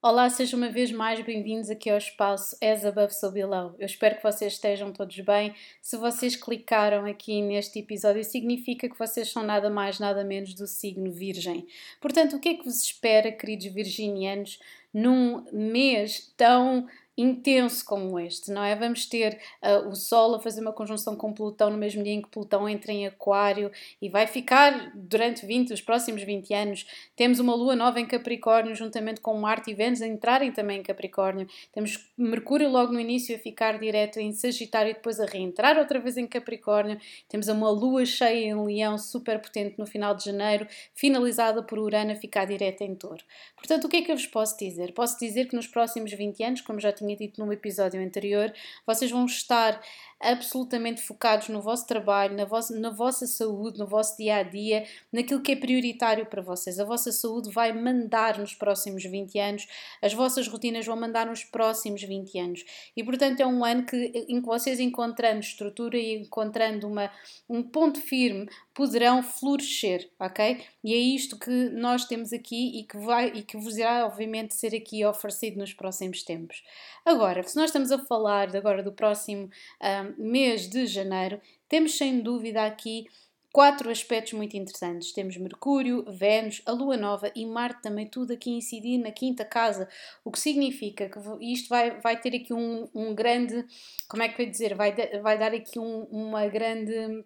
[0.00, 3.74] Olá, sejam uma vez mais bem-vindos aqui ao espaço As Above So Below.
[3.80, 5.52] Eu espero que vocês estejam todos bem.
[5.82, 10.68] Se vocês clicaram aqui neste episódio, significa que vocês são nada mais, nada menos do
[10.68, 11.66] signo Virgem.
[12.00, 14.60] Portanto, o que é que vos espera, queridos virginianos,
[14.98, 16.86] num mês tão
[17.18, 18.76] intenso como este, não é?
[18.76, 22.22] Vamos ter uh, o Sol a fazer uma conjunção com Plutão no mesmo dia em
[22.22, 26.86] que Plutão entra em Aquário e vai ficar durante 20, os próximos 20 anos.
[27.16, 30.82] Temos uma Lua nova em Capricórnio, juntamente com Marte e Vênus a entrarem também em
[30.82, 31.48] Capricórnio.
[31.72, 35.98] Temos Mercúrio logo no início a ficar direto em Sagitário e depois a reentrar outra
[35.98, 37.00] vez em Capricórnio.
[37.28, 42.12] Temos uma Lua cheia em Leão, super potente no final de janeiro, finalizada por Urano
[42.12, 43.24] a ficar direto em Touro.
[43.56, 44.87] Portanto, o que é que eu vos posso dizer?
[44.92, 48.52] Posso dizer que nos próximos 20 anos, como já tinha dito no episódio anterior,
[48.86, 49.80] vocês vão estar
[50.20, 54.84] absolutamente focados no vosso trabalho, na vossa, na vossa saúde, no vosso dia a dia,
[55.12, 56.80] naquilo que é prioritário para vocês.
[56.80, 59.66] A vossa saúde vai mandar nos próximos 20 anos,
[60.02, 62.64] as vossas rotinas vão mandar nos próximos 20 anos.
[62.96, 67.10] E portanto é um ano que, em que vocês encontrando estrutura e encontrando uma,
[67.48, 70.64] um ponto firme, poderão florescer, ok?
[70.84, 74.54] E é isto que nós temos aqui e que, vai, e que vos irá, obviamente,
[74.54, 76.62] ser aqui oferecido nos próximos tempos.
[77.04, 79.50] Agora, se nós estamos a falar agora do próximo
[79.82, 83.06] um, mês de janeiro, temos sem dúvida aqui
[83.52, 85.12] quatro aspectos muito interessantes.
[85.12, 89.88] Temos Mercúrio, Vênus, a Lua Nova e Marte também, tudo aqui incidir na quinta casa,
[90.24, 91.18] o que significa que
[91.52, 93.64] isto vai, vai ter aqui um, um grande,
[94.08, 97.24] como é que eu ia dizer, vai, vai dar aqui um, uma grande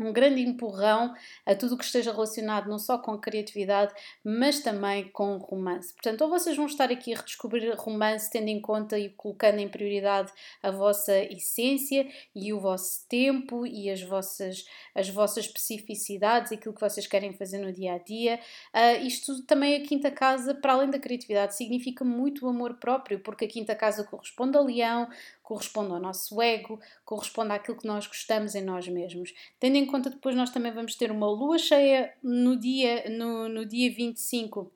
[0.00, 5.08] um grande empurrão a tudo o que esteja relacionado não só com criatividade, mas também
[5.08, 5.92] com romance.
[5.92, 9.68] Portanto, ou vocês vão estar aqui a redescobrir romance, tendo em conta e colocando em
[9.68, 16.74] prioridade a vossa essência e o vosso tempo e as vossas, as vossas especificidades, aquilo
[16.74, 18.40] que vocês querem fazer no dia a dia.
[18.74, 23.20] Uh, isto também, a quinta casa, para além da criatividade, significa muito o amor próprio,
[23.20, 25.08] porque a quinta casa corresponde a leão,
[25.50, 29.34] corresponde ao nosso ego, corresponde àquilo que nós gostamos em nós mesmos.
[29.58, 33.66] Tendo em conta depois nós também vamos ter uma lua cheia no dia, no, no
[33.66, 34.72] dia 25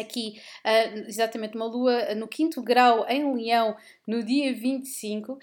[0.00, 3.76] aqui uh, exatamente uma lua no quinto grau em Leão
[4.06, 5.38] no dia 25 uh,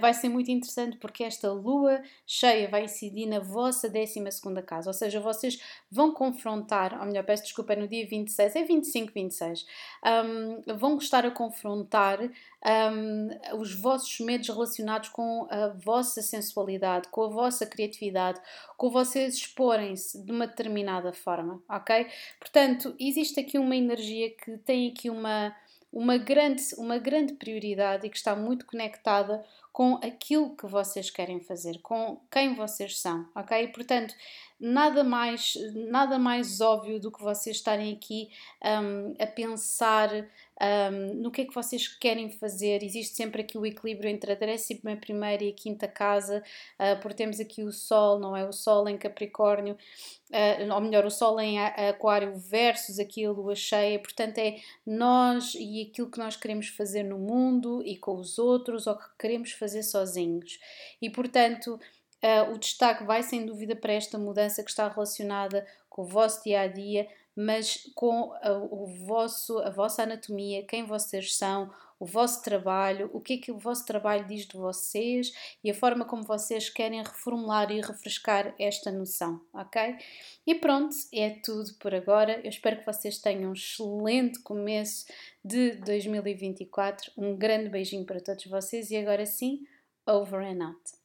[0.00, 4.20] vai ser muito interessante porque esta lua cheia vai incidir na vossa 12
[4.66, 5.60] casa, ou seja, vocês
[5.90, 9.66] vão confrontar, ou melhor, peço desculpa, é no dia 26, é 25, 26,
[10.04, 17.24] um, vão estar a confrontar um, os vossos medos relacionados com a vossa sensualidade, com
[17.24, 18.40] a vossa criatividade,
[18.76, 22.06] com vocês exporem-se de uma determinada forma, ok?
[22.38, 25.54] Portanto, existe aqui uma energia que tem aqui uma,
[25.92, 31.40] uma, grande, uma grande prioridade e que está muito conectada com aquilo que vocês querem
[31.40, 33.68] fazer, com quem vocês são, ok?
[33.68, 34.14] Portanto,
[34.62, 38.28] nada mais, nada mais óbvio do que vocês estarem aqui
[38.64, 42.82] um, a pensar um, no que é que vocês querem fazer.
[42.84, 46.44] Existe sempre aqui o equilíbrio entre a 11 primeira e a quinta casa,
[46.78, 48.46] uh, porque temos aqui o Sol, não é?
[48.46, 53.56] O Sol em Capricórnio, uh, ou melhor, o Sol em Aquário versus aqui a Lua
[53.56, 53.98] cheia.
[53.98, 58.86] Portanto, é nós e aquilo que nós queremos fazer no mundo e com os outros,
[58.86, 60.58] ou que queremos fazer sozinhos.
[61.00, 61.78] E portanto,
[62.22, 66.42] uh, o destaque vai sem dúvida para esta mudança que está relacionada com o vosso
[66.42, 67.06] dia a dia,
[67.36, 71.70] mas com a, o vosso, a vossa anatomia, quem vocês são,
[72.02, 75.32] o vosso trabalho, o que é que o vosso trabalho diz de vocês
[75.62, 79.96] e a forma como vocês querem reformular e refrescar esta noção, ok?
[80.44, 82.40] E pronto, é tudo por agora.
[82.42, 85.06] Eu espero que vocês tenham um excelente começo
[85.44, 87.12] de 2024.
[87.16, 89.64] Um grande beijinho para todos vocês e agora sim,
[90.04, 91.01] over and out.